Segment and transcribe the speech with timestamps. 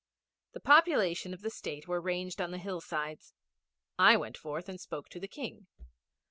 [0.53, 3.35] The population of the State were ranged on the hillsides.
[3.99, 5.67] I went forth and spoke to the King.